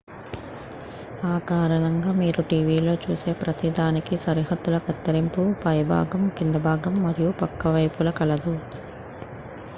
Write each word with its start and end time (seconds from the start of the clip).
ఆ 1.23 1.39
కారణంగా 1.49 2.11
మీరు 2.13 2.41
టీవీలో 2.43 2.93
చూసే 3.03 3.31
ప్రతిదానికీ 3.41 4.17
సరిహద్దుల 4.17 4.77
కత్తిరింపు 4.79 5.45
పైభాగం 5.63 6.25
కిందిభాగం 6.37 6.97
మరియు 7.03 7.31
పక్క 7.41 7.75
వైపులా 7.77 8.13
కలదు 8.19 8.55